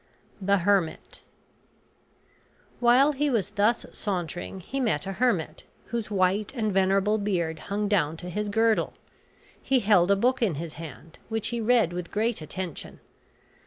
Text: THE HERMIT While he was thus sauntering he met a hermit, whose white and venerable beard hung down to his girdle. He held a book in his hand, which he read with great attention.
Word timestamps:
THE 0.41 0.57
HERMIT 0.57 1.21
While 2.79 3.11
he 3.11 3.29
was 3.29 3.51
thus 3.51 3.85
sauntering 3.91 4.61
he 4.61 4.79
met 4.79 5.05
a 5.05 5.11
hermit, 5.11 5.63
whose 5.89 6.09
white 6.09 6.51
and 6.55 6.73
venerable 6.73 7.19
beard 7.19 7.59
hung 7.69 7.87
down 7.87 8.17
to 8.17 8.29
his 8.31 8.49
girdle. 8.49 8.93
He 9.61 9.81
held 9.81 10.09
a 10.09 10.15
book 10.15 10.41
in 10.41 10.55
his 10.55 10.73
hand, 10.81 11.19
which 11.29 11.49
he 11.49 11.61
read 11.61 11.93
with 11.93 12.09
great 12.09 12.41
attention. 12.41 12.99